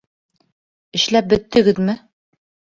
—Эшләп 1.01 1.29
бөттөгөҙмө? 1.35 1.99